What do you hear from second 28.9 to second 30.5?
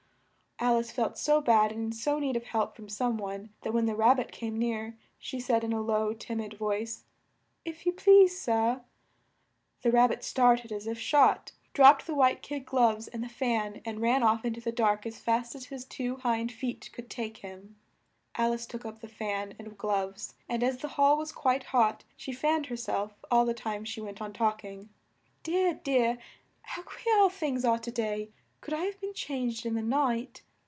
been changed in the night?